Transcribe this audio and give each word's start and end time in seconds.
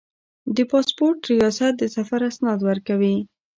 د 0.55 0.57
پاسپورت 0.71 1.19
ریاست 1.33 1.73
د 1.77 1.83
سفر 1.95 2.19
اسناد 2.29 2.59
ورکوي 2.69 3.15